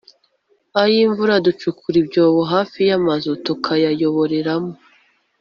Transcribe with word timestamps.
ayimvura 0.83 1.33
ducukura 1.45 1.97
ibyobo 2.03 2.41
hafi 2.53 2.79
y’amazu 2.89 3.29
tukayayoboramo 3.45 4.73